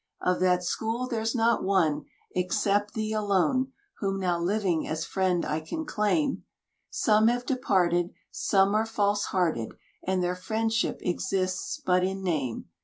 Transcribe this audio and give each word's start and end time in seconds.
Of 0.23 0.39
that 0.39 0.63
school 0.63 1.05
there's 1.07 1.35
not 1.35 1.63
one 1.63 2.05
Except 2.35 2.95
thee 2.95 3.13
alone, 3.13 3.71
Whom 3.99 4.19
now 4.19 4.39
living 4.39 4.87
as 4.87 5.05
friend 5.05 5.45
I 5.45 5.59
can 5.59 5.85
claim; 5.85 6.43
Some 6.89 7.27
have 7.27 7.45
departed, 7.45 8.09
Some 8.31 8.73
are 8.73 8.87
false 8.87 9.25
hearted, 9.25 9.75
And 10.03 10.23
their 10.23 10.35
friendship 10.35 10.97
exists 11.03 11.79
but 11.85 12.03
in 12.03 12.23
name. 12.23 12.65